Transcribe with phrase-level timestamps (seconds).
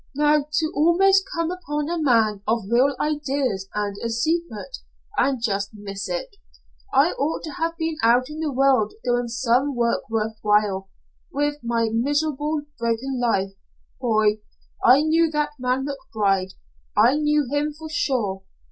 [0.15, 4.77] "Now, to almost come upon a man of real ideals and a secret,
[5.15, 6.37] and just miss it.
[6.91, 10.89] I ought to have been out in the world doing some work worth while
[11.31, 13.51] with my miserable, broken life
[13.99, 14.41] Boy!
[14.83, 16.53] I knew that man McBride!
[16.97, 18.41] I knew him for sure.